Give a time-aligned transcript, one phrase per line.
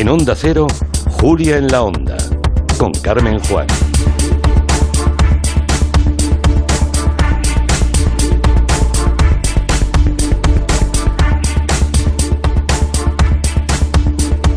[0.00, 0.66] En Onda Cero,
[1.20, 2.16] Julia en la Onda,
[2.78, 3.66] con Carmen Juan.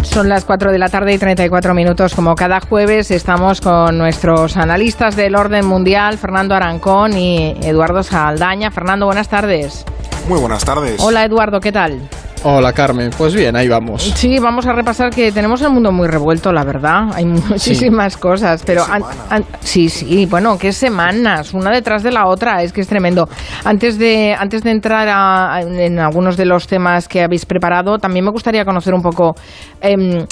[0.03, 2.15] Son las 4 de la tarde y 34 minutos.
[2.15, 8.71] Como cada jueves estamos con nuestros analistas del orden mundial, Fernando Arancón y Eduardo Saldaña.
[8.71, 9.83] Fernando, buenas tardes.
[10.29, 11.01] Muy buenas tardes.
[11.01, 11.99] Hola Eduardo, ¿qué tal?
[12.45, 14.03] Hola Carmen, pues bien, ahí vamos.
[14.15, 17.09] Sí, vamos a repasar que tenemos el mundo muy revuelto, la verdad.
[17.13, 18.83] Hay muchísimas cosas, pero
[19.61, 23.29] sí, sí, bueno, qué semanas, una detrás de la otra, es que es tremendo.
[23.63, 28.31] Antes de antes de entrar en algunos de los temas que habéis preparado, también me
[28.31, 29.35] gustaría conocer un poco
[29.79, 30.25] em,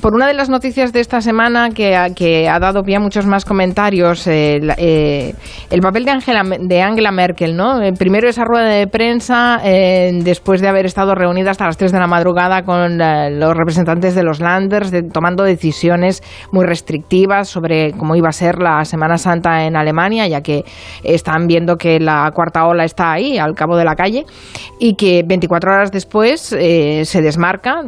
[0.00, 3.26] por una de las noticias de esta semana que, que ha dado pie a muchos
[3.26, 5.34] más comentarios, eh, eh,
[5.70, 7.82] el papel de Angela, de Angela Merkel, ¿no?
[7.82, 11.98] Eh, primero esa rueda de prensa, después de haber estado reunida hasta las 3 de
[11.98, 18.28] la madrugada con los representantes de los Landers, tomando decisiones muy restrictivas sobre cómo iba
[18.28, 20.64] a ser la Semana Santa en Alemania, ya que
[21.02, 24.24] están viendo que la cuarta ola está ahí, al cabo de la calle,
[24.78, 27.82] y que 24 horas después se desmarca,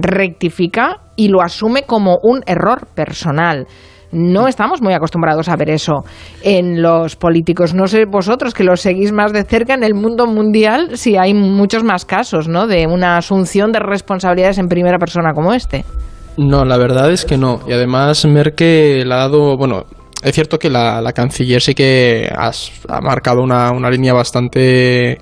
[0.00, 3.66] rectifica y lo asume como un error personal.
[4.10, 6.04] No estamos muy acostumbrados a ver eso
[6.42, 7.74] en los políticos.
[7.74, 11.34] No sé vosotros que lo seguís más de cerca en el mundo mundial si hay
[11.34, 12.66] muchos más casos, ¿no?
[12.66, 15.84] De una asunción de responsabilidades en primera persona como este.
[16.38, 17.60] No, la verdad es que no.
[17.68, 19.86] Y además Merkel ha dado, bueno,
[20.22, 25.18] es cierto que la, canciller sí que ha marcado una, una línea bastante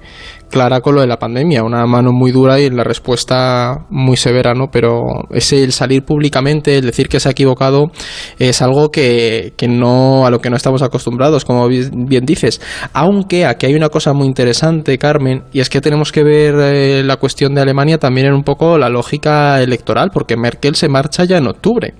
[0.57, 4.55] clara con lo de la pandemia, una mano muy dura y la respuesta muy severa,
[4.55, 4.69] ¿no?
[4.73, 7.91] Pero ese el salir públicamente, el decir que se ha equivocado,
[8.39, 12.63] es algo que, que no, a lo que no estamos acostumbrados, como bien dices.
[12.95, 17.03] Aunque aquí hay una cosa muy interesante, Carmen, y es que tenemos que ver eh,
[17.05, 21.25] la cuestión de Alemania también en un poco la lógica electoral, porque Merkel se marcha
[21.25, 21.93] ya en octubre.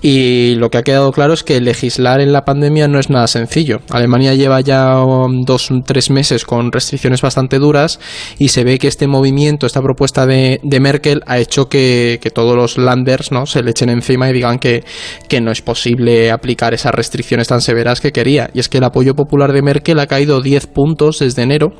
[0.00, 3.26] Y lo que ha quedado claro es que legislar en la pandemia no es nada
[3.26, 3.80] sencillo.
[3.90, 8.00] Alemania lleva ya um, dos, tres meses con restricciones bastante duras
[8.38, 12.76] y se ve que este movimiento, esta propuesta de, Merkel ha hecho que, todos los
[12.76, 13.46] landers ¿no?
[13.46, 14.84] se le echen encima y digan que,
[15.28, 18.50] que no es posible aplicar esas restricciones tan severas que quería.
[18.52, 21.72] Y es que el apoyo popular de Merkel ha caído 10 puntos desde enero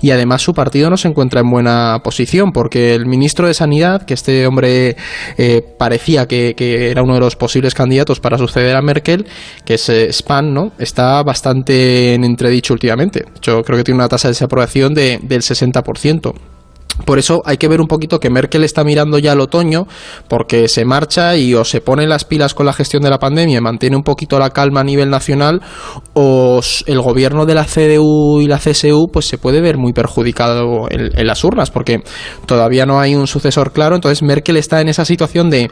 [0.00, 4.02] y además su partido no se encuentra en buena posición porque el ministro de Sanidad,
[4.02, 4.96] que este hombre
[5.36, 9.26] eh, parecía que, que era uno de los posibles candidatos para suceder a Merkel,
[9.64, 10.72] que es eh, Spahn, ¿no?
[10.78, 13.24] Está bastante en entredicho últimamente.
[13.42, 16.34] Yo creo que tiene una tasa de desaprobación de, del 60%.
[17.04, 19.86] Por eso hay que ver un poquito que Merkel está mirando ya al otoño,
[20.28, 23.58] porque se marcha y o se pone las pilas con la gestión de la pandemia
[23.58, 25.62] y mantiene un poquito la calma a nivel nacional,
[26.14, 30.88] o el gobierno de la CDU y la CSU pues se puede ver muy perjudicado
[30.90, 32.02] en, en las urnas, porque
[32.46, 33.94] todavía no hay un sucesor claro.
[33.94, 35.70] Entonces Merkel está en esa situación de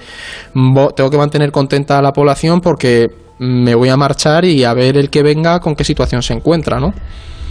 [0.54, 4.96] tengo que mantener contenta a la población porque me voy a marchar y a ver
[4.96, 6.94] el que venga con qué situación se encuentra, ¿no?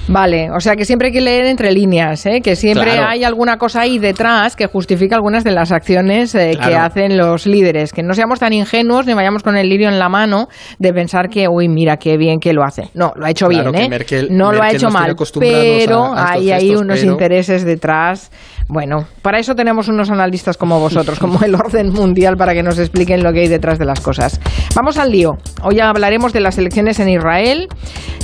[0.08, 2.42] Vale, o sea que siempre hay que leer entre líneas, ¿eh?
[2.42, 6.76] que siempre hay alguna cosa ahí detrás que justifica algunas de las acciones eh, que
[6.76, 7.92] hacen los líderes.
[7.92, 11.30] Que no seamos tan ingenuos ni vayamos con el lirio en la mano de pensar
[11.30, 12.90] que, uy, mira qué bien que lo hace.
[12.94, 13.90] No, lo ha hecho bien, ¿eh?
[14.30, 18.32] no lo ha hecho mal, pero hay, hay unos intereses detrás
[18.68, 22.80] bueno, para eso tenemos unos analistas como vosotros, como el orden mundial, para que nos
[22.80, 24.40] expliquen lo que hay detrás de las cosas.
[24.76, 25.38] Vamos al lío.
[25.62, 27.68] Hoy hablaremos de las elecciones en Israel,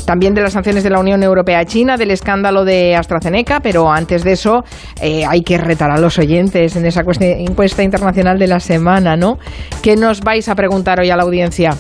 [0.07, 3.89] también de las sanciones de la Unión Europea a China, del escándalo de AstraZeneca, pero
[3.89, 4.65] antes de eso
[5.01, 9.39] eh, hay que retar a los oyentes en esa encuesta internacional de la semana, ¿no?
[9.81, 11.77] ¿Qué nos vais a preguntar hoy a la audiencia?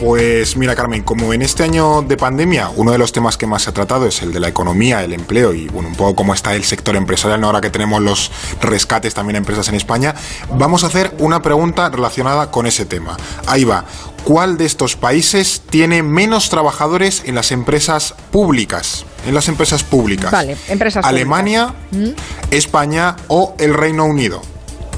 [0.00, 3.62] Pues mira, Carmen, como en este año de pandemia, uno de los temas que más
[3.62, 6.32] se ha tratado es el de la economía, el empleo y, bueno, un poco cómo
[6.34, 8.30] está el sector empresarial ahora que tenemos los
[8.60, 10.14] rescates también a empresas en España,
[10.56, 13.16] vamos a hacer una pregunta relacionada con ese tema.
[13.48, 13.84] Ahí va.
[14.28, 19.06] ¿Cuál de estos países tiene menos trabajadores en las empresas públicas?
[19.26, 20.30] En las empresas públicas.
[20.30, 22.10] Vale, empresas Alemania, ¿Mm?
[22.50, 24.42] España o el Reino Unido.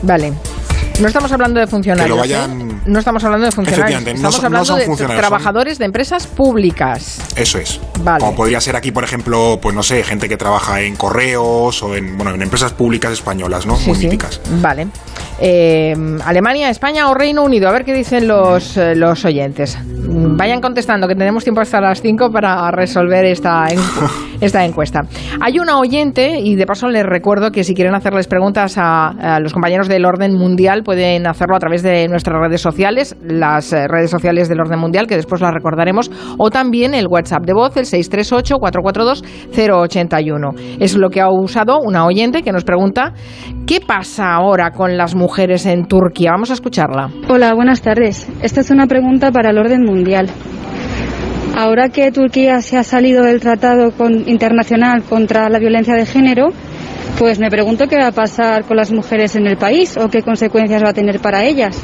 [0.02, 0.32] Vale.
[0.98, 2.28] No estamos hablando de funcionarios.
[2.28, 2.48] ¿eh?
[2.86, 4.06] No estamos hablando de funcionarios.
[4.06, 7.20] Estamos hablando de trabajadores de empresas públicas.
[7.36, 7.80] Eso es.
[8.02, 8.20] Vale.
[8.20, 11.94] Como podría ser aquí, por ejemplo, pues no sé, gente que trabaja en correos o
[11.94, 13.76] en, bueno, en empresas públicas españolas, ¿no?
[13.78, 14.40] Muy míticas.
[14.60, 14.88] Vale.
[15.40, 15.94] Eh,
[16.24, 17.68] Alemania, España o Reino Unido.
[17.68, 19.78] A ver qué dicen los, eh, los oyentes.
[19.82, 23.68] Vayan contestando, que tenemos tiempo hasta las 5 para resolver esta,
[24.40, 25.00] esta encuesta.
[25.40, 29.52] Hay una oyente, y de paso les recuerdo que si quieren hacerles preguntas a, los
[29.52, 34.10] compañeros del orden mundial, pueden hacerlo a través de nuestras redes sociales, las eh, redes
[34.10, 37.84] sociales del orden mundial, que después las recordaremos, o también el WhatsApp de voz, el
[37.84, 40.78] 638-442-081.
[40.80, 43.12] Es lo que ha usado una oyente que nos pregunta,
[43.66, 46.30] ¿qué pasa ahora con las mujeres en Turquía?
[46.32, 47.10] Vamos a escucharla.
[47.28, 48.26] Hola, buenas tardes.
[48.42, 50.30] Esta es una pregunta para el orden mundial.
[51.60, 53.92] Ahora que Turquía se ha salido del Tratado
[54.24, 56.54] Internacional contra la Violencia de Género,
[57.18, 60.22] pues me pregunto qué va a pasar con las mujeres en el país o qué
[60.22, 61.78] consecuencias va a tener para ellas.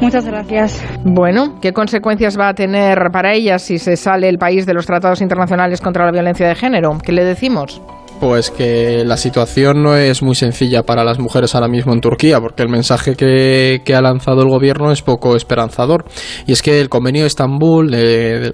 [0.00, 0.82] Muchas gracias.
[1.04, 4.84] Bueno, ¿qué consecuencias va a tener para ellas si se sale el país de los
[4.84, 6.98] tratados internacionales contra la violencia de género?
[7.00, 7.80] ¿Qué le decimos?
[8.20, 12.40] Pues que la situación no es muy sencilla para las mujeres ahora mismo en Turquía,
[12.40, 16.04] porque el mensaje que, ha lanzado el gobierno es poco esperanzador.
[16.46, 17.90] Y es que el convenio de Estambul,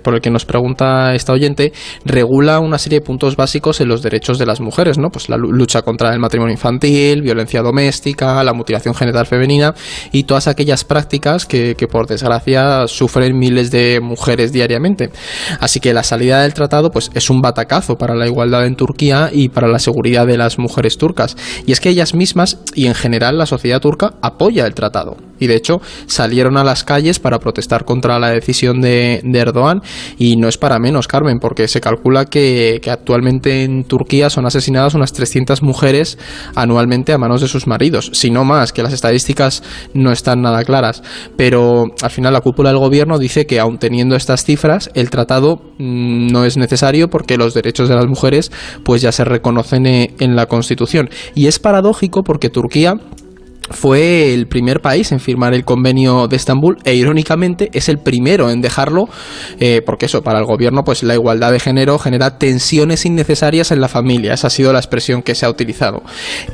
[0.03, 1.73] por el que nos pregunta esta oyente,
[2.05, 5.09] regula una serie de puntos básicos en los derechos de las mujeres, ¿no?
[5.09, 9.75] Pues la lucha contra el matrimonio infantil, violencia doméstica, la mutilación genital femenina
[10.13, 15.11] y todas aquellas prácticas que, que por desgracia sufren miles de mujeres diariamente.
[15.61, 19.31] Así que la salida del tratado pues es un batacazo para la igualdad en Turquía
[19.33, 21.37] y para la seguridad de las mujeres turcas.
[21.65, 25.17] Y es que ellas mismas y en general la sociedad turca apoya el tratado.
[25.39, 29.83] Y de hecho salieron a las calles para protestar contra la decisión de, Erdogan.
[30.19, 34.47] Y no es para menos, Carmen, porque se calcula que, que actualmente en Turquía son
[34.47, 36.19] asesinadas unas 300 mujeres
[36.55, 38.11] anualmente a manos de sus maridos.
[38.13, 41.03] Si no más, que las estadísticas no están nada claras.
[41.37, 45.57] Pero al final la cúpula del gobierno dice que aun teniendo estas cifras, el tratado
[45.79, 48.53] mm, no es necesario porque los derechos de las mujeres
[48.85, 51.11] pues ya se conocen eh, en la Constitución.
[51.35, 52.95] Y es paradójico porque Turquía
[53.71, 58.51] fue el primer país en firmar el convenio de Estambul e irónicamente es el primero
[58.51, 59.09] en dejarlo
[59.59, 63.81] eh, porque eso para el gobierno pues la igualdad de género genera tensiones innecesarias en
[63.81, 64.35] la familia.
[64.35, 66.03] Esa ha sido la expresión que se ha utilizado.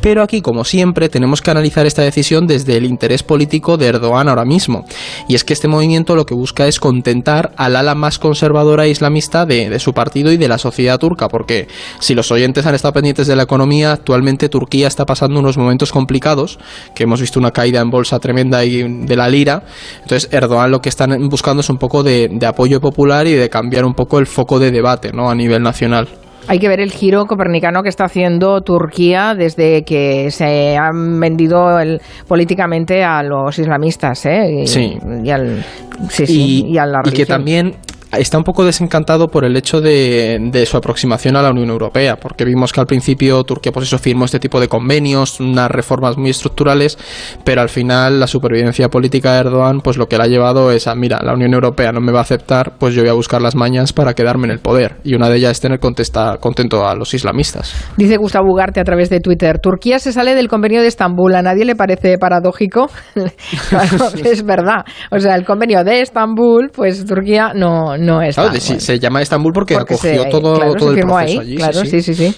[0.00, 4.28] Pero aquí como siempre tenemos que analizar esta decisión desde el interés político de Erdogan
[4.28, 4.84] ahora mismo.
[5.28, 8.90] Y es que este movimiento lo que busca es contentar al ala más conservadora e
[8.90, 11.68] islamista de, su partido y de la sociedad turca porque
[12.00, 15.92] si los oyentes han estado pendientes de la economía actualmente Turquía está pasando unos momentos
[15.92, 16.58] complicados
[17.04, 19.62] hemos visto una caída en bolsa tremenda y de la lira.
[20.02, 23.84] Entonces, Erdogan lo que están buscando es un poco de, apoyo popular y de cambiar
[23.84, 25.30] un poco el foco de debate ¿no?
[25.30, 26.08] a nivel nacional.
[26.48, 31.78] Hay que ver el giro copernicano que está haciendo Turquía desde que se han vendido
[31.78, 34.62] el, políticamente a los islamistas, ¿eh?
[34.62, 34.98] Y, sí.
[35.22, 35.64] Y al,
[36.08, 37.76] sí, sí, y, a la y que también
[38.18, 42.44] está un poco desencantado por el hecho de, su aproximación a la Unión Europea, porque
[42.44, 46.30] vimos que al principio Turquía pues eso firmó este tipo de convenios, unas reformas muy
[46.30, 46.98] estructurales,
[47.44, 50.86] pero al final la supervivencia política de Erdogan pues lo que le ha llevado es
[50.86, 53.40] a, mira, la Unión Europea no me va a aceptar, pues yo voy a buscar
[53.40, 54.96] las mañas para quedarme en el poder.
[55.04, 57.74] Y una de ellas es tener contesta, contento a los islamistas.
[57.96, 61.42] Dice Gustavo Ugarte a través de Twitter, Turquía se sale del convenio de Estambul, ¿a
[61.42, 62.90] nadie le parece paradójico?
[64.24, 64.84] es verdad.
[65.10, 68.36] O sea, el convenio de Estambul, pues Turquía no, no es.
[68.36, 71.56] se llama Estambul porque, acogió todo, todo el proceso allí.
[71.56, 72.14] Claro, sí, sí.
[72.14, 72.34] sí.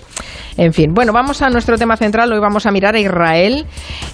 [0.56, 2.32] En fin, bueno, vamos a nuestro tema central.
[2.32, 3.64] Hoy vamos a mirar a Israel.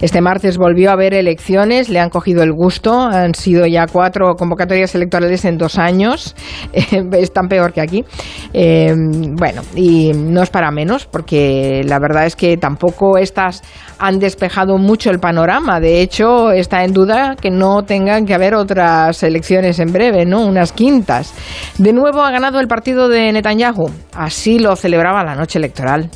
[0.00, 3.00] Este martes volvió a haber elecciones, le han cogido el gusto.
[3.00, 6.36] Han sido ya cuatro convocatorias electorales en dos años.
[6.72, 8.04] es tan peor que aquí.
[8.52, 8.94] Eh,
[9.32, 13.62] bueno, y no es para menos, porque la verdad es que tampoco estas
[13.98, 15.80] han despejado mucho el panorama.
[15.80, 20.46] De hecho, está en duda que no tengan que haber otras elecciones en breve, ¿no?
[20.46, 21.34] Unas quintas.
[21.78, 23.90] De nuevo ha ganado el partido de Netanyahu.
[24.14, 26.10] Así lo celebraba la noche electoral.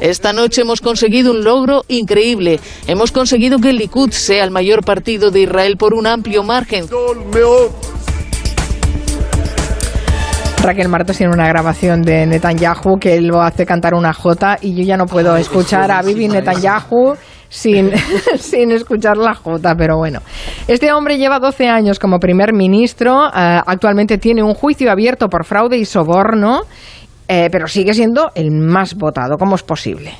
[0.00, 2.60] Esta noche hemos conseguido un logro increíble.
[2.86, 6.86] Hemos conseguido que el Likud sea el mayor partido de Israel por un amplio margen.
[10.62, 14.82] Raquel Martos tiene una grabación de Netanyahu que lo hace cantar una jota y yo
[14.82, 17.14] ya no puedo escuchar a Bibi Netanyahu
[17.48, 17.90] sin,
[18.38, 20.20] sin escuchar la jota, pero bueno.
[20.66, 25.44] Este hombre lleva 12 años como primer ministro, eh, actualmente tiene un juicio abierto por
[25.44, 26.62] fraude y soborno,
[27.26, 29.36] eh, pero sigue siendo el más votado.
[29.36, 30.12] ¿Cómo es posible?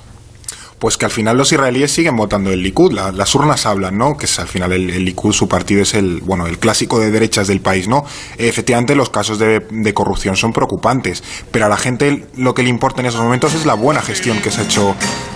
[0.79, 2.93] Pues que al final los israelíes siguen votando el Likud.
[2.93, 4.17] las urnas hablan, ¿no?
[4.17, 7.49] Que es, al final el, Likud, su partido es el, bueno, el clásico de derechas
[7.49, 8.05] del país, ¿no?
[8.37, 9.63] Efectivamente, los casos de,
[9.95, 13.67] corrupción son preocupantes, pero a la gente lo que le importa en esos momentos es
[13.67, 14.95] la buena gestión que se ha hecho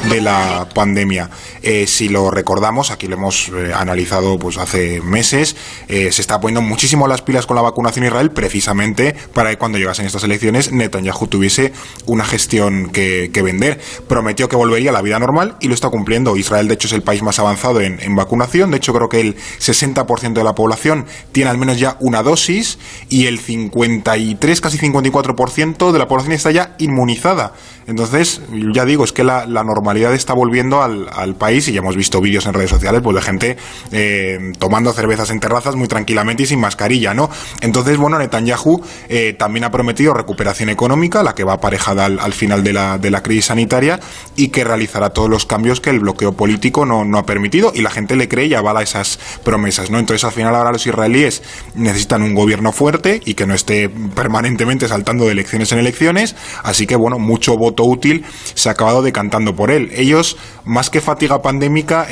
[0.08, 1.30] de la pandemia.
[1.62, 5.56] Eh, si lo recordamos, aquí lo hemos eh, analizado pues hace meses,
[5.88, 9.78] eh, se está poniendo muchísimo las pilas con la vacunación Israel, precisamente para que cuando
[9.78, 11.72] llegasen estas elecciones Netanyahu tuviese
[12.06, 13.80] una gestión que, que vender.
[14.06, 16.36] Prometió que volvería a la vida normal y lo está cumpliendo.
[16.36, 18.70] Israel, de hecho, es el país más avanzado en, vacunación.
[18.70, 22.78] De hecho, creo que el 60% de la población tiene al menos ya una dosis
[23.08, 27.54] y el 53, casi 54% de la población está ya inmunizada.
[27.86, 28.40] Entonces,
[28.74, 32.46] ya digo, es que la, normalidad está volviendo al, país y ya hemos visto vídeos
[32.46, 33.56] en redes sociales pues, de gente
[33.90, 37.30] eh, tomando cervezas en terrazas muy tranquilamente y sin mascarilla, ¿no?
[37.60, 42.62] Entonces, bueno, Netanyahu eh, también ha prometido recuperación económica, la que va aparejada al, final
[42.62, 44.00] de la, de la, crisis sanitaria
[44.36, 47.83] y que realizará todos los cambios que el bloqueo político no, no ha permitido y
[47.83, 50.00] la gente le cree y avala esas promesas, ¿no?
[50.00, 51.45] Entonces, al final ahora los israelíes
[51.76, 56.88] necesitan un gobierno fuerte y que no esté permanentemente saltando de elecciones en elecciones, así
[56.88, 58.25] que, bueno, mucho voto útil,
[58.55, 59.93] se ha acabado decantando por él.
[59.95, 62.09] Ellos, más que fatiga pandémica,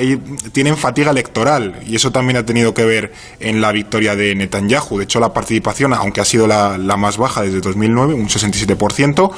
[0.52, 4.99] tienen fatiga electoral y eso también ha tenido que ver en la victoria de Netanyahu.
[4.99, 9.33] De hecho, la participación, aunque ha sido la, la más baja desde 2009, un 67%,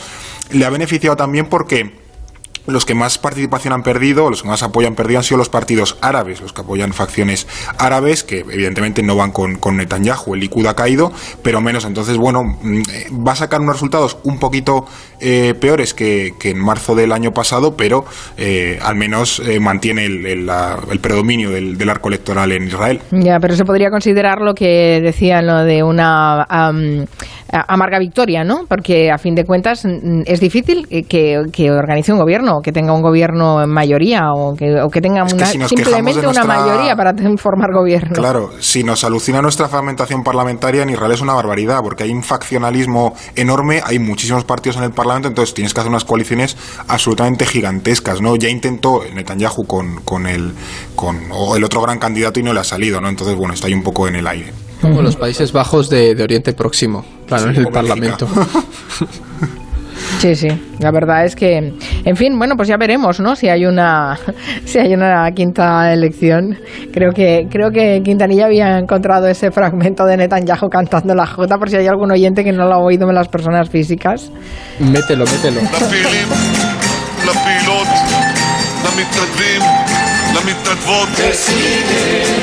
[0.51, 2.02] le ha beneficiado también porque
[2.67, 5.49] los que más participación han perdido, los que más apoyo han perdido han sido los
[5.49, 7.47] partidos árabes, los que apoyan facciones
[7.79, 11.85] árabes, que evidentemente no van con, con Netanyahu, el Likud ha caído, pero menos.
[11.85, 14.87] Entonces, bueno, mm, va a sacar unos resultados un poquito
[15.21, 18.05] eh, peores que, en marzo del año pasado, pero
[18.37, 23.01] eh, al menos eh, mantiene el, predominio del, arco electoral en Israel.
[23.11, 26.47] Ya, pero se podría considerar lo que decían, lo de una
[27.53, 28.65] amarga victoria, ¿no?
[28.69, 32.95] Porque a fin de cuentas es difícil que, que organice un gobierno o que tenga
[32.95, 37.73] un gobierno en mayoría o que, o que tenga una, simplemente una mayoría para formar
[37.73, 38.15] gobierno.
[38.15, 42.23] Claro, si nos alucina nuestra fragmentación parlamentaria en Israel es una barbaridad porque hay un
[42.23, 46.57] faccionalismo enorme, hay muchísimos partidos en el Parlamento, entonces tienes que hacer unas coaliciones
[46.89, 48.37] absolutamente gigantescas, ¿no?
[48.37, 50.53] Ya intentó Netanyahu con, con el
[50.97, 51.17] con
[51.57, 53.09] el otro gran candidato y no le ha salido, ¿no?
[53.09, 54.53] Entonces, bueno, está ahí un poco en el aire.
[54.83, 58.29] Como los Países Bajos de, Oriente Próximo, claro, en el Parlamento.
[60.19, 60.49] Sí, sí.
[60.79, 61.75] La verdad es que,
[62.05, 63.35] en fin, bueno, pues ya veremos, ¿no?
[63.35, 64.17] Si hay una,
[64.65, 66.57] si hay una quinta elección.
[66.93, 71.71] Creo que, creo que Quintanilla había encontrado ese fragmento de Netanyahu cantando la Jota, por
[71.71, 74.31] si hay algún oyente que no lo ha oído en las personas físicas.
[74.79, 75.61] Mételo, mételo.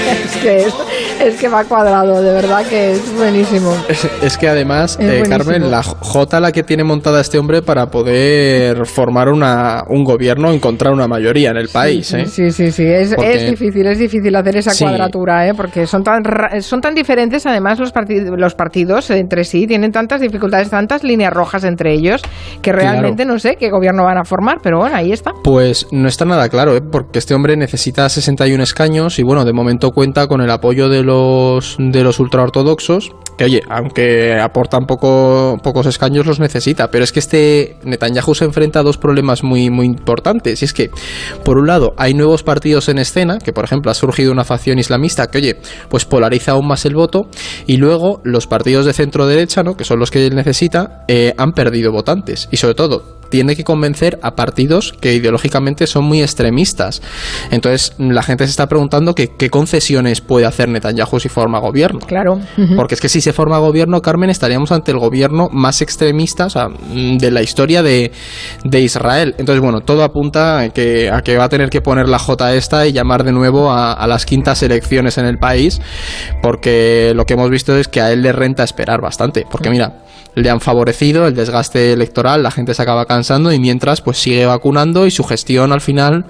[0.10, 0.74] Es que es,
[1.20, 3.76] es que va cuadrado, de verdad que es buenísimo.
[4.22, 8.86] Es, que además, eh, Carmen, la J la que tiene montada este hombre para poder
[8.86, 12.14] formar una, un gobierno, encontrar una mayoría en el país.
[12.14, 12.26] ¿eh?
[12.26, 13.16] Sí, sí, sí, es,
[13.50, 15.54] difícil, es difícil hacer esa cuadratura, ¿eh?
[15.54, 16.24] porque son tan,
[16.62, 21.34] son tan diferentes además los, partidos los partidos entre sí, tienen tantas dificultades, tantas líneas
[21.34, 22.22] rojas entre ellos,
[22.62, 25.32] que realmente no sé qué gobierno van a formar, pero bueno, ahí está.
[25.44, 26.82] Pues no está nada claro, ¿eh?
[26.82, 31.04] porque este hombre necesita 61 escaños y bueno, de momento cuenta con el apoyo de
[31.10, 36.92] los, de los ultraortodoxos, que oye, aunque aportan poco, pocos escaños, los necesita.
[36.92, 40.62] Pero es que este Netanyahu se enfrenta a dos problemas muy, muy importantes.
[40.62, 40.92] Y es que,
[41.44, 44.78] por un lado, hay nuevos partidos en escena, que por ejemplo ha surgido una facción
[44.78, 45.58] islamista que, oye,
[45.90, 47.30] pues polariza aún más el voto.
[47.66, 49.76] Y luego los partidos de centro derecha, ¿no?
[49.76, 52.50] que son los que él necesita, eh, han perdido votantes.
[52.52, 57.02] Y sobre todo, tiene que convencer a partidos que ideológicamente son muy extremistas.
[57.52, 62.00] Entonces, la gente se está preguntando que, qué concesiones puede hacer Netanyahu si forma gobierno.
[62.02, 62.40] Claro.
[62.76, 66.48] Porque es que si se forma gobierno, Carmen, estaríamos ante el gobierno más extremista
[66.94, 68.12] de la historia de,
[68.80, 69.36] Israel.
[69.38, 72.56] Entonces, bueno, todo apunta a que, a que va a tener que poner la J
[72.56, 75.82] esta y llamar de nuevo a, a las quintas elecciones en el país,
[76.42, 79.46] porque lo que hemos visto es que a él le renta esperar bastante.
[79.50, 80.04] Porque mira,
[80.36, 84.46] le han favorecido el desgaste electoral, la gente se acaba cansando y mientras pues sigue
[84.46, 86.26] vacunando y su gestión al final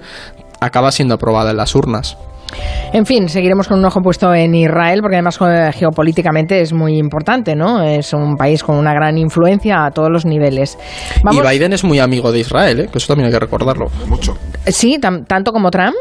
[0.60, 2.16] acaba siendo aprobada en las urnas.
[2.92, 6.98] En fin, seguiremos con un ojo puesto en Israel, porque además eh, geopolíticamente es muy
[6.98, 7.82] importante, ¿no?
[7.82, 10.76] Es un país con una gran influencia a todos los niveles.
[11.30, 12.88] Y Biden es muy amigo de Israel, ¿eh?
[12.90, 13.86] que eso también hay que recordarlo.
[14.08, 14.36] Mucho.
[14.66, 15.94] Sí, tanto como Trump.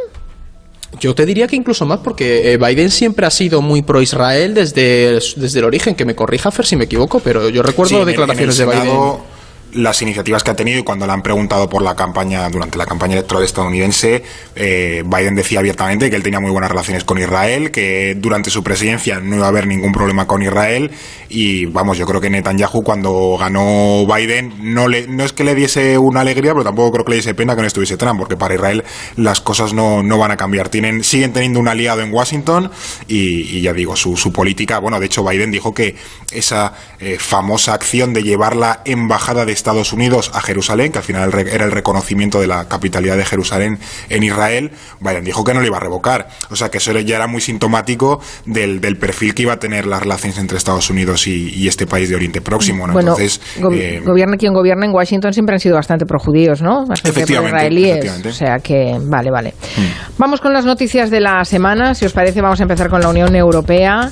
[0.99, 5.19] Yo te diría que incluso más, porque eh, Biden siempre ha sido muy pro-Israel desde,
[5.35, 8.65] desde el origen, que me corrija Fer si me equivoco, pero yo recuerdo declaraciones de
[8.65, 8.97] Biden
[9.73, 12.85] las iniciativas que ha tenido y cuando le han preguntado por la campaña, durante la
[12.85, 14.23] campaña electoral estadounidense,
[14.55, 18.63] eh, Biden decía abiertamente que él tenía muy buenas relaciones con Israel, que durante su
[18.63, 20.91] presidencia no iba a haber ningún problema con Israel
[21.29, 25.55] y vamos, yo creo que Netanyahu cuando ganó Biden no, le, no es que le
[25.55, 28.35] diese una alegría, pero tampoco creo que le diese pena que no estuviese Trump, porque
[28.35, 28.83] para Israel
[29.15, 30.69] las cosas no, no van a cambiar.
[30.69, 32.71] Tienen, siguen teniendo un aliado en Washington
[33.07, 35.95] y, ya digo, su, su, política, bueno, de hecho Biden dijo que
[36.31, 41.03] esa eh, famosa acción de llevar la embajada de Estados Unidos a Jerusalén, que al
[41.03, 43.77] final era el reconocimiento de la capitalidad de Jerusalén
[44.09, 46.29] en Israel, Biden dijo que no le iba a revocar.
[46.49, 50.01] O sea que eso ya era muy sintomático del, perfil que iba a tener las
[50.01, 52.87] relaciones entre Estados Unidos y, este país de Oriente Próximo.
[52.87, 53.39] Bueno, Entonces,
[53.71, 56.85] eh, gobierna quien gobierna en Washington siempre han sido bastante projudíos, ¿no?
[56.91, 59.53] efectivamente, O sea que, vale, vale.
[59.77, 60.17] Mm.
[60.17, 61.93] Vamos con las noticias de la semana.
[61.93, 64.11] Si os parece, vamos a empezar con la Unión Europea.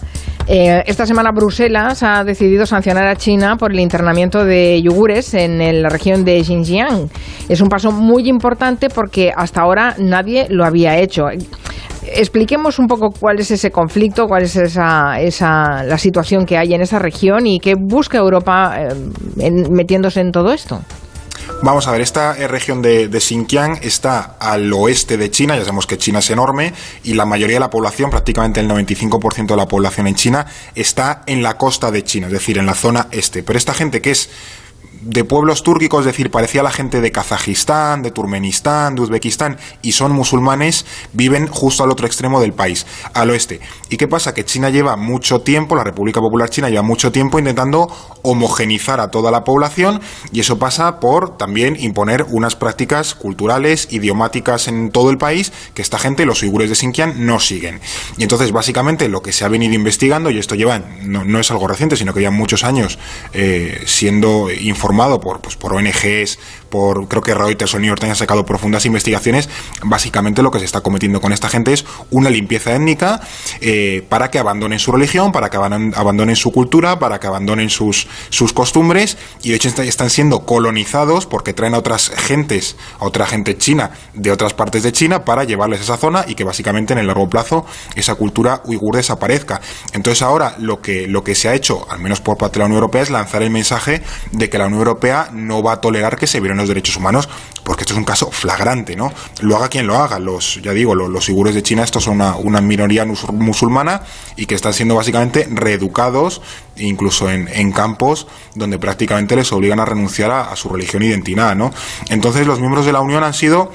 [0.50, 5.82] Eh, esta semana Bruselas ha decidido sancionar a China por el internamiento de yugures en
[5.82, 7.10] la región de Xinjiang.
[7.50, 11.26] Es un paso muy importante porque hasta ahora nadie lo había hecho.
[12.16, 16.74] Expliquemos un poco cuál es ese conflicto, cuál es esa, esa la situación que hay
[16.74, 20.80] en esa región y qué busca Europa eh, metiéndose en todo esto.
[21.64, 25.98] Vamos a ver, esta región de, Xinjiang está al oeste de China, ya sabemos que
[25.98, 26.74] China es enorme
[27.04, 31.24] y la mayoría de la población, prácticamente el 95% de la población en China, está
[31.26, 33.44] en la costa de China, es decir, en la zona este.
[33.44, 34.30] Pero esta gente que es
[35.08, 39.94] de pueblos túrquicos, es decir, parecía la gente de Kazajistán, de Turmenistán, de Uzbekistán, y
[39.94, 43.62] son musulmanes, viven justo al otro extremo del país, al oeste.
[43.90, 44.34] ¿Y qué pasa?
[44.34, 47.88] Que China lleva mucho tiempo, la República Popular China lleva mucho tiempo intentando
[48.24, 50.02] homogenizar a toda la población,
[50.34, 55.82] y eso pasa por también imponer unas prácticas culturales, idiomáticas en todo el país, que
[55.82, 57.80] esta gente, los uigures de Xinjiang, no siguen.
[58.18, 61.68] Y entonces, básicamente, lo que se ha venido investigando, y esto lleva, no, es algo
[61.68, 63.00] reciente, sino que lleva muchos años
[63.32, 66.40] eh, siendo informado, formado por, pues, por ONGs,
[66.70, 69.50] por creo que Reuters o New York Times han sacado profundas investigaciones,
[69.84, 73.22] básicamente lo que se está cometiendo con esta gente es una limpieza étnica
[73.62, 78.08] eh, para que abandonen su religión, para que abandonen su cultura, para que abandonen sus,
[78.30, 83.26] sus costumbres y de hecho están siendo colonizados porque traen a otras gentes, a otra
[83.26, 86.94] gente china de otras partes de China para llevarles a esa zona y que básicamente
[86.94, 89.62] en el largo plazo esa cultura uigur desaparezca.
[89.94, 92.66] Entonces ahora lo que, lo que se ha hecho, al menos por parte de la
[92.66, 96.18] Unión Europea, es lanzar el mensaje de que la Unión Europea no va a tolerar
[96.18, 97.30] que se los derechos humanos,
[97.64, 99.12] porque esto es un caso flagrante, ¿no?
[99.42, 102.62] Lo haga quien lo haga, los, ya digo, los, los de China, estos son una,
[102.62, 104.02] minoría musulmana
[104.36, 106.42] y que están siendo básicamente reeducados,
[106.78, 111.08] incluso en, en campos donde prácticamente les obligan a renunciar a, a su religión e
[111.08, 111.72] identidad, ¿no?
[112.10, 113.72] Entonces los miembros de la Unión han sido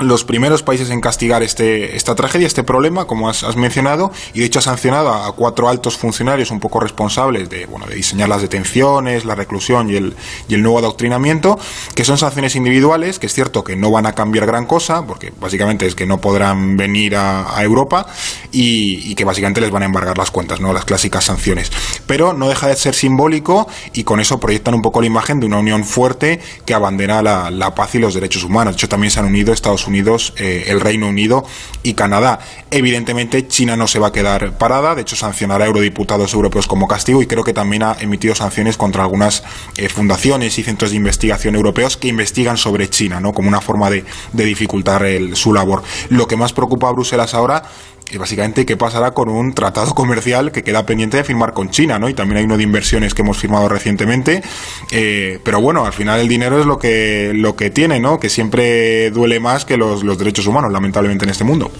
[0.00, 4.46] los primeros países en castigar este, esta tragedia, este problema, como has, mencionado, y de
[4.46, 8.42] hecho ha sancionado a, cuatro altos funcionarios un poco responsables de, bueno, de diseñar las
[8.42, 10.14] detenciones, la reclusión y el,
[10.48, 11.58] y el nuevo adoctrinamiento,
[11.94, 15.32] que son sanciones individuales, que es cierto que no van a cambiar gran cosa, porque
[15.40, 18.06] básicamente es que no podrán venir a, Europa
[18.52, 20.72] y, que básicamente les van a embargar las cuentas, ¿no?
[20.72, 21.72] las clásicas sanciones.
[22.08, 25.46] Pero no deja de ser simbólico y con eso proyectan un poco la imagen de
[25.46, 28.74] una unión fuerte que abandera la, paz y los derechos humanos.
[28.74, 31.44] De hecho, también se han unido Estados Unidos, eh, el Reino Unido
[31.82, 32.40] y Canadá.
[32.70, 36.88] Evidentemente, China no se va a quedar parada, de hecho, sancionará a eurodiputados europeos como
[36.88, 39.44] castigo y creo que también ha emitido sanciones contra algunas
[39.76, 43.32] eh, fundaciones y centros de investigación europeos que investigan sobre China, ¿no?
[43.32, 45.82] como una forma de, dificultar su labor.
[46.08, 47.64] Lo que más preocupa a Bruselas ahora
[48.10, 51.98] y básicamente qué pasará con un tratado comercial que queda pendiente de firmar con China,
[51.98, 52.08] ¿no?
[52.08, 54.42] Y también hay uno de inversiones que hemos firmado recientemente,
[54.90, 58.18] eh, pero bueno, al final el dinero es lo que lo que tiene, ¿no?
[58.18, 61.70] Que siempre duele más que los, los derechos humanos, lamentablemente en este mundo.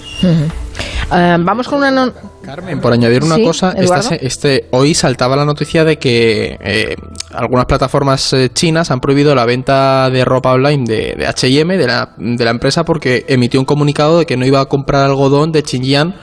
[1.10, 3.72] Eh, vamos con una Carmen, por añadir una cosa,
[4.20, 6.96] este, hoy saltaba la noticia de que eh,
[7.32, 12.14] algunas plataformas chinas han prohibido la venta de ropa online de, de H&M de la,
[12.16, 15.62] de la empresa porque emitió un comunicado de que no iba a comprar algodón de
[15.62, 16.14] Xinjiang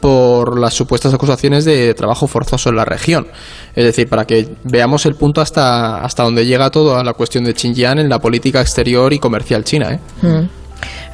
[0.00, 3.26] por las supuestas acusaciones de trabajo forzoso en la región.
[3.74, 7.44] Es decir, para que veamos el punto hasta, hasta donde llega todo a la cuestión
[7.44, 9.92] de Xinjiang en la política exterior y comercial china.
[9.92, 10.00] ¿eh?
[10.22, 10.61] Mm.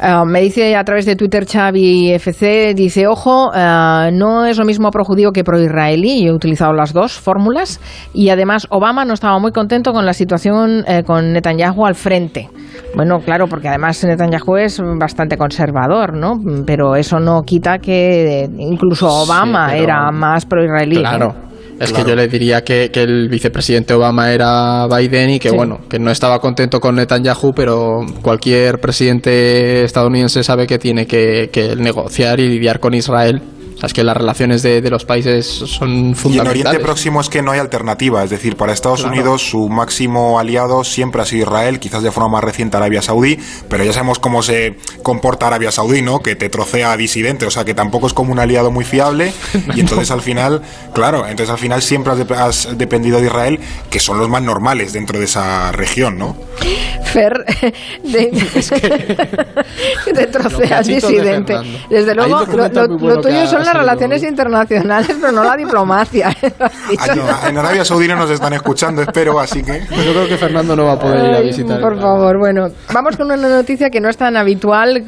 [0.01, 4.65] Eh, me dice a través de Twitter Xavi FC, dice, ojo, eh, no es lo
[4.65, 7.81] mismo pro-judío que pro-israelí, y he utilizado las dos fórmulas,
[8.15, 12.49] y además Obama no estaba muy contento con la situación eh, con Netanyahu al frente.
[12.95, 16.35] Bueno, claro, porque además Netanyahu es bastante conservador, ¿no?
[16.65, 20.97] Pero eso no quita que incluso Obama era más pro-israelí.
[20.97, 21.48] Claro.
[21.79, 25.99] Es que yo le diría que, el vicepresidente Obama era Biden y que bueno, que
[25.99, 32.49] no estaba contento con Netanyahu, pero cualquier presidente estadounidense sabe que tiene que negociar y
[32.49, 33.41] lidiar con Israel
[33.79, 36.35] o sea, es que las relaciones de, los países son fundamentales.
[36.35, 38.25] Y en Oriente Próximo es que no hay alternativa.
[38.25, 42.29] Es decir, para Estados Unidos su máximo aliado siempre ha sido Israel, quizás de forma
[42.29, 43.39] más reciente Arabia Saudí,
[43.69, 46.19] pero ya sabemos cómo se comporta Arabia Saudí, ¿no?
[46.19, 49.33] Que te trocea a disidente, o sea, que tampoco es como un aliado muy fiable.
[49.77, 50.63] Y entonces al final,
[50.93, 53.61] claro, entonces al final siempre has, dependido de Israel,
[53.91, 56.37] que son los más normales dentro de esa región, ¿no?
[57.05, 57.45] Fer,
[58.03, 60.13] de, que...
[60.15, 61.55] te troceas disidente.
[61.89, 66.35] Desde luego, lo, tuyo son las relaciones internacionales, pero no la diplomacia.
[67.47, 69.83] en Arabia Saudí no nos están escuchando, espero, así que...
[69.89, 71.81] Pues yo creo que Fernando no va a poder ir a visitar.
[71.81, 75.05] Por favor, bueno, vamos con una noticia que no es tan habitual,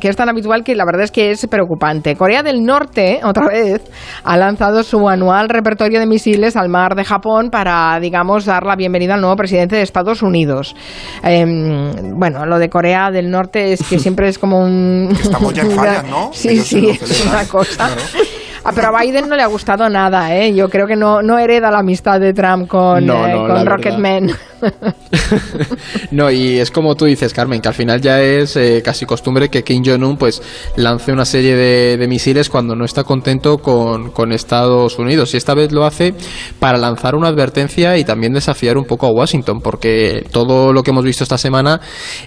[0.00, 2.14] que es tan habitual que la verdad es que es preocupante.
[2.16, 3.82] Corea del Norte, otra vez,
[4.22, 8.76] ha lanzado su anual repertorio de misiles al mar de Japón para, digamos, dar la
[8.76, 10.74] bienvenida al nuevo presidente de Estados Unidos.
[11.22, 15.08] Em, bueno, lo de Corea del Norte es que siempre es como un...
[15.20, 16.30] Estamos ya en fallas, ¿no?
[16.32, 17.87] Sí, sí, es una cosa.
[17.88, 18.37] Não, não.
[18.64, 20.54] Ah, pero a Biden no le ha gustado nada, ¿eh?
[20.54, 24.30] Yo creo que no, no hereda la amistad de Trump con, eh, con Rocketman.
[26.10, 29.48] no, y es como tú dices, Carmen, que al final ya es eh, casi costumbre
[29.48, 30.42] que Kim Jong-un pues
[30.76, 35.32] lance una serie de, misiles cuando no está contento con, Estados Unidos.
[35.32, 36.14] Y esta vez lo hace
[36.58, 40.90] para lanzar una advertencia y también desafiar un poco a Washington, porque todo lo que
[40.90, 41.80] hemos visto esta semana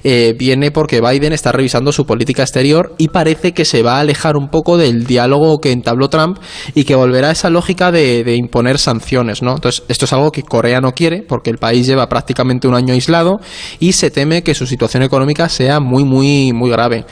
[0.04, 4.00] eh, viene porque Biden está revisando su política exterior y parece que se va a
[4.02, 6.31] alejar un poco del diálogo que entabló Trump
[6.74, 9.56] y que volverá a esa lógica de, de imponer sanciones, ¿no?
[9.56, 12.94] Entonces, esto es algo que Corea no quiere porque el país lleva prácticamente un año
[12.94, 13.40] aislado
[13.80, 17.06] y se teme que su situación económica sea muy, muy, muy grave.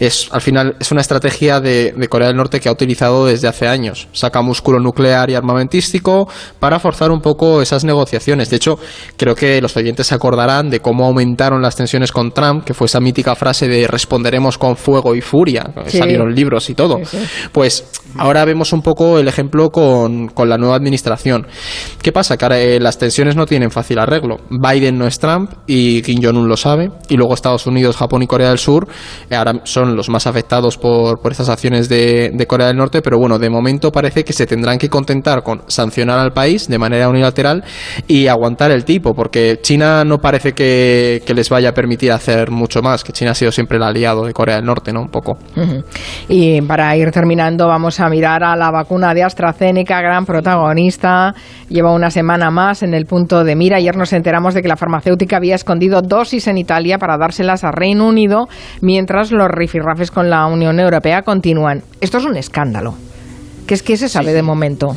[0.00, 3.66] Es, al final, es una estrategia de, Corea del Norte que ha utilizado desde hace
[3.66, 4.08] años.
[4.12, 8.50] Saca músculo nuclear y armamentístico para forzar un poco esas negociaciones.
[8.50, 8.78] De hecho,
[9.16, 12.86] creo que los oyentes se acordarán de cómo aumentaron las tensiones con Trump, que fue
[12.86, 15.64] esa mítica frase de responderemos con fuego y furia.
[15.86, 17.00] Salieron libros y todo.
[17.52, 17.84] Pues
[18.16, 21.46] ahora vemos un poco el ejemplo con, con la nueva administración.
[22.02, 22.36] ¿Qué pasa?
[22.36, 24.38] Que eh, las tensiones no tienen fácil arreglo.
[24.50, 26.90] Biden no es Trump y Kim Jong-un lo sabe.
[27.08, 28.88] Y luego Estados Unidos, Japón y Corea del Sur
[29.30, 33.02] eh, ahora son los más afectados por, por estas acciones de, Corea del Norte.
[33.02, 36.78] Pero bueno, de momento parece que se tendrán que contentar con sancionar al país de
[36.78, 37.64] manera unilateral
[38.06, 42.80] y aguantar el tipo, porque China no parece que, les vaya a permitir hacer mucho
[42.80, 45.02] más, que China ha sido siempre el aliado de Corea del Norte, ¿no?
[45.02, 45.36] Un poco.
[46.28, 51.34] Y para ir terminando, vamos a mirar la vacuna de AstraZeneca, gran protagonista.
[51.68, 53.78] Lleva una semana más en el punto de mira.
[53.78, 57.72] Ayer nos enteramos de que la farmacéutica había escondido dosis en Italia para dárselas a
[57.72, 58.46] Reino Unido,
[58.80, 61.82] mientras los rifirrafes con la Unión Europea continúan.
[62.00, 62.94] Esto es un escándalo.
[63.66, 64.96] ¿Qué es que se sabe de momento?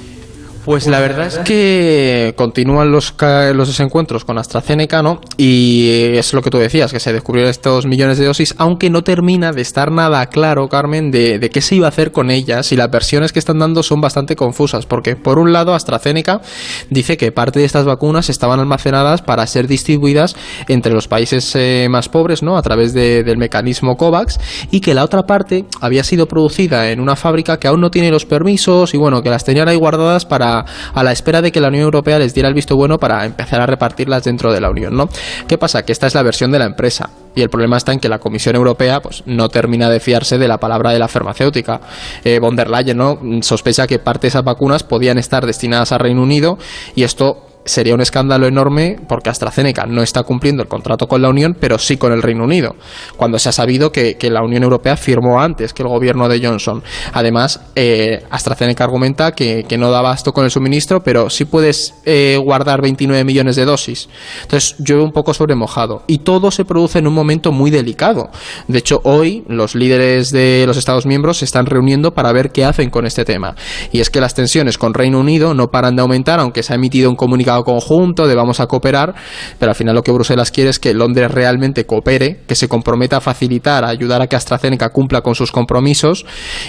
[0.66, 3.14] Pues la verdad es que continúan los,
[3.54, 5.22] los desencuentros con AstraZeneca, ¿no?
[5.38, 9.04] Y es lo que tú decías, que se descubrieron estos millones de dosis, aunque no
[9.04, 12.72] termina de estar nada claro, Carmen, de, de qué se iba a hacer con ellas
[12.72, 16.42] y las versiones que están dando son bastante confusas, porque por un lado AstraZeneca
[16.90, 20.36] dice que parte de estas vacunas estaban almacenadas para ser distribuidas
[20.68, 22.58] entre los países eh, más pobres, ¿no?
[22.58, 24.40] A través del mecanismo COVAX
[24.72, 28.12] y que la otra parte había sido producida en una fábrica que aún no tiene
[28.12, 31.62] los permisos y bueno, que las tenían ahí guardadas para a, la espera de que
[31.62, 34.70] la Unión Europea les diera el visto bueno para empezar a repartirlas dentro de la
[34.70, 35.10] Unión, ¿no?
[35.48, 35.84] ¿Qué pasa?
[35.84, 38.20] Que esta es la versión de la empresa y el problema está en que la
[38.20, 41.82] Comisión Europea pues no termina de fiarse de la palabra de la farmacéutica.
[42.24, 46.00] Eh, von der Leyen no sospecha que parte de esas vacunas podían estar destinadas al
[46.00, 46.58] Reino Unido
[46.96, 51.30] y esto sería un escándalo enorme porque AstraZeneca no está cumpliendo el contrato con la
[51.30, 52.76] Unión, pero sí con el Reino Unido,
[53.18, 56.84] cuando se ha sabido que, la Unión Europea firmó antes que el gobierno de Johnson.
[57.14, 62.38] Además, eh, AstraZeneca argumenta que, no da abasto con el suministro, pero sí puedes eh,
[62.44, 64.10] guardar 29 millones de dosis.
[64.44, 66.04] Entonces, llueve un poco sobre mojado.
[66.06, 68.30] Y todo se produce en un momento muy delicado.
[68.68, 72.66] De hecho, hoy los líderes de los Estados miembros se están reuniendo para ver qué
[72.66, 73.56] hacen con este tema.
[73.92, 76.76] Y es que las tensiones con Reino Unido no paran de aumentar, aunque se ha
[76.76, 79.16] emitido un comunicado conjunto, de vamos a cooperar,
[79.58, 83.18] pero al final lo que Bruselas quiere es que Londres realmente coopere, que se comprometa
[83.18, 86.26] a facilitar, a ayudar a que AstraZeneca cumpla con sus compromisos.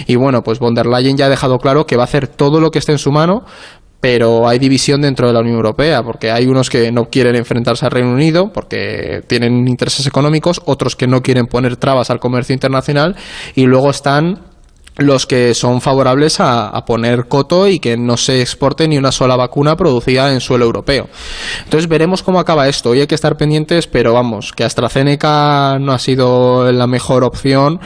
[0.07, 2.59] Y bueno, pues von der Leyen ya ha dejado claro que va a hacer todo
[2.59, 3.45] lo que esté en su mano
[4.01, 7.85] pero hay división dentro de la Unión Europea, porque hay unos que no quieren enfrentarse
[7.85, 12.53] al Reino Unido porque tienen intereses económicos, otros que no quieren poner trabas al comercio
[12.53, 13.15] internacional
[13.53, 14.50] y luego están
[15.01, 19.35] los que son favorables a, poner coto y que no se exporte ni una sola
[19.35, 21.07] vacuna producida en suelo europeo.
[21.63, 22.89] Entonces veremos cómo acaba esto.
[22.89, 27.79] Hoy hay que estar pendientes, pero vamos, que AstraZeneca no ha sido la mejor opción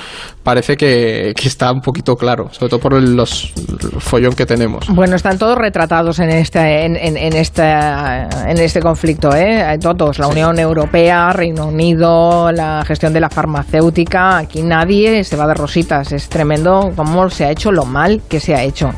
[0.46, 3.52] parece que, está un poquito claro, sobre todo por el, los,
[3.98, 4.88] follón que tenemos.
[4.90, 9.78] Bueno, están todos retratados en este, en, en, en este conflicto, ¿eh?
[9.82, 15.48] Todos, la Unión Europea, Reino Unido, la gestión de la farmacéutica, aquí nadie se va
[15.48, 18.92] de rositas, es tremendo cómo se ha hecho lo mal que se ha hecho.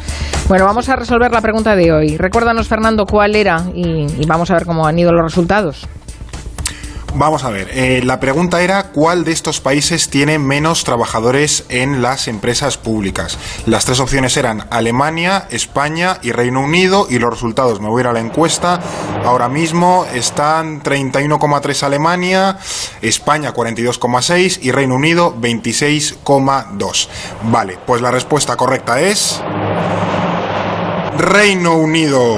[0.49, 2.17] Bueno, vamos a resolver la pregunta de hoy.
[2.17, 5.87] Recuérdanos, Fernando, cuál era y, y vamos a ver cómo han ido los resultados.
[7.15, 12.01] Vamos a ver, eh, la pregunta era cuál de estos países tiene menos trabajadores en
[12.01, 13.39] las empresas públicas.
[13.65, 18.03] Las tres opciones eran Alemania, España y Reino Unido y los resultados, me voy a
[18.03, 18.79] ir a la encuesta,
[19.25, 22.59] ahora mismo están 31,3 Alemania,
[23.01, 27.07] España 42,6 y Reino Unido 26,2.
[27.43, 29.41] Vale, pues la respuesta correcta es...
[31.17, 32.37] Reino Unido.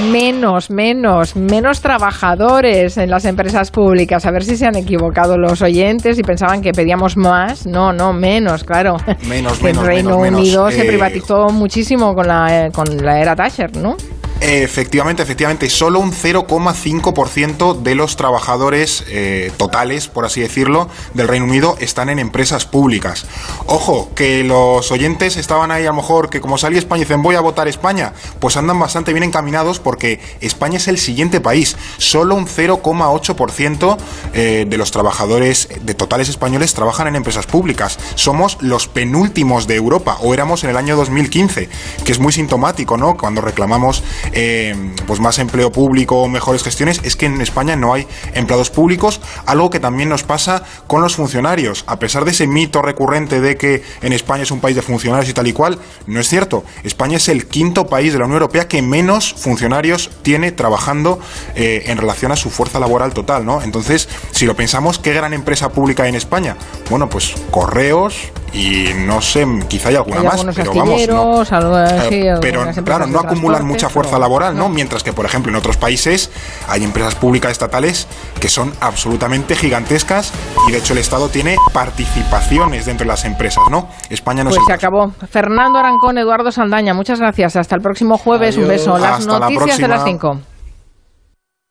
[0.00, 4.24] Menos, menos, menos trabajadores en las empresas públicas.
[4.24, 7.66] A ver si se han equivocado los oyentes y pensaban que pedíamos más.
[7.66, 8.96] No, no, menos, claro.
[9.28, 10.74] Menos, menos, El Reino menos, Unido menos.
[10.74, 13.96] se Eh, privatizó muchísimo con la, eh, con la era Thatcher, ¿no?
[14.44, 21.46] Efectivamente, efectivamente, solo un 0,5% de los trabajadores eh, totales, por así decirlo, del Reino
[21.46, 23.24] Unido están en empresas públicas.
[23.66, 27.22] Ojo, que los oyentes estaban ahí a lo mejor que como salía España y dicen
[27.22, 31.76] voy a votar España, pues andan bastante bien encaminados porque España es el siguiente país.
[31.98, 33.96] Solo un 0,8%
[34.34, 37.96] eh, de los trabajadores de totales españoles trabajan en empresas públicas.
[38.16, 41.68] Somos los penúltimos de Europa, o éramos en el año 2015,
[42.04, 43.16] que es muy sintomático, ¿no?
[43.16, 44.74] Cuando reclamamos eh,
[45.06, 49.70] pues más empleo público, mejores gestiones, es que en España no hay empleados públicos, algo
[49.70, 51.84] que también nos pasa con los funcionarios.
[51.86, 55.28] A pesar de ese mito recurrente de que en España es un país de funcionarios
[55.28, 56.64] y tal y cual, no es cierto.
[56.82, 61.18] España es el quinto país de la Unión Europea que menos funcionarios tiene trabajando
[61.54, 63.62] eh, en relación a su fuerza laboral total, ¿no?
[63.62, 66.56] Entonces, si lo pensamos, ¿qué gran empresa pública hay en España?
[66.90, 71.42] Bueno, pues correos y no sé, quizá hay alguna Hay más, pero vamos, no.
[71.42, 74.64] Eh, pero algunas empresas claro, no acumulan mucha fuerza pero- laboral, ¿no?
[74.64, 74.68] no.
[74.68, 76.30] Mientras que, por ejemplo, en otros países
[76.68, 78.06] hay empresas públicas estatales
[78.40, 80.32] que son absolutamente gigantescas
[80.68, 83.88] y de hecho el Estado tiene participaciones dentro de las empresas, ¿no?
[84.10, 85.12] España no Pues es se acabó.
[85.30, 87.56] Fernando Arancón, Eduardo Saldaña, muchas gracias.
[87.56, 88.56] Hasta el próximo jueves.
[88.56, 88.98] Un beso.
[88.98, 90.20] Las Hasta la noticias de las próxima.
[90.34, 90.51] 5.